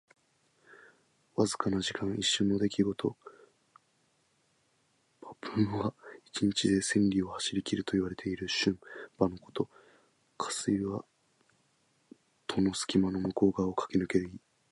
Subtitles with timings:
[1.35, 2.15] わずかな時間。
[2.17, 3.15] 一瞬の出来事。
[5.21, 5.93] 「騏驥」は
[6.25, 8.79] 一日で千里を走りきるといわれる駿
[9.19, 9.69] 馬のこと。
[10.39, 11.05] 「過隙」は
[12.47, 14.39] 戸の隙間の向こう側をかけぬける意。